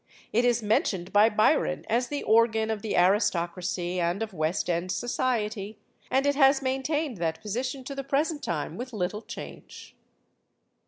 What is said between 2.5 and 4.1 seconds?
of the aristocracy